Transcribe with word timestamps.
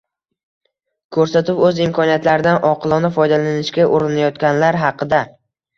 Ko'rsatuv- 1.17 1.61
o‘z 1.67 1.83
imkoniyatlaridan 1.85 2.59
oqilona 2.73 3.15
foydalanishga 3.21 3.87
urinayotganlar 3.95 4.85
haqida. 4.89 5.27